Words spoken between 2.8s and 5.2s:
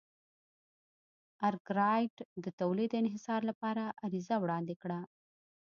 انحصار لپاره عریضه وړاندې کړه.